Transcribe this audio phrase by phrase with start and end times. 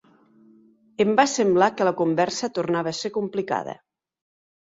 [1.03, 3.77] Em va semblar que la conversa tornava a ser complicada.